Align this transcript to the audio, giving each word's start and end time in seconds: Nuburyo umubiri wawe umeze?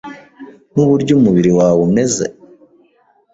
Nuburyo 0.73 1.13
umubiri 1.15 1.51
wawe 1.59 1.79
umeze? 1.87 2.25